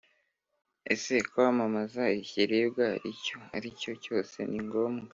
Ese 0.93 1.13
kwamamaza 1.29 2.03
ikiribwa 2.21 2.87
icyo 3.11 3.37
ari 3.55 3.69
cyo 3.79 3.93
cyose 4.03 4.37
ni 4.49 4.59
ngombwa? 4.67 5.07